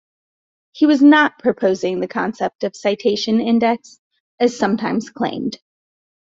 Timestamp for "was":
0.87-1.03